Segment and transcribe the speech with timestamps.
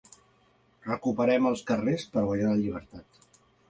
[0.87, 3.27] “Recuperem els carrers per guanyar la llibertat”.